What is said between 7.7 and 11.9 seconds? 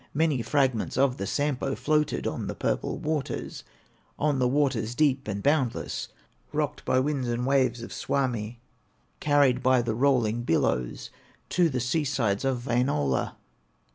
of Suomi, Carried by the rolling billows To the